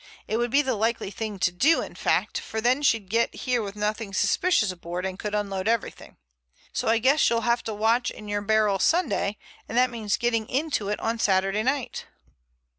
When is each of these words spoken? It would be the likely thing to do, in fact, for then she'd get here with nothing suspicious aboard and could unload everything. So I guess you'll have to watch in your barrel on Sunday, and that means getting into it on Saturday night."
It 0.27 0.37
would 0.37 0.49
be 0.49 0.63
the 0.63 0.73
likely 0.73 1.11
thing 1.11 1.37
to 1.37 1.51
do, 1.51 1.83
in 1.83 1.93
fact, 1.93 2.39
for 2.39 2.59
then 2.59 2.81
she'd 2.81 3.07
get 3.07 3.35
here 3.35 3.61
with 3.61 3.75
nothing 3.75 4.15
suspicious 4.15 4.71
aboard 4.71 5.05
and 5.05 5.19
could 5.19 5.35
unload 5.35 5.67
everything. 5.67 6.17
So 6.73 6.87
I 6.87 6.97
guess 6.97 7.29
you'll 7.29 7.41
have 7.41 7.61
to 7.65 7.73
watch 7.75 8.09
in 8.09 8.27
your 8.27 8.41
barrel 8.41 8.73
on 8.73 8.79
Sunday, 8.79 9.37
and 9.69 9.77
that 9.77 9.91
means 9.91 10.17
getting 10.17 10.49
into 10.49 10.89
it 10.89 10.99
on 11.01 11.19
Saturday 11.19 11.61
night." 11.61 12.07